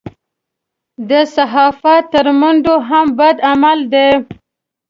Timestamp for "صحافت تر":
1.35-2.25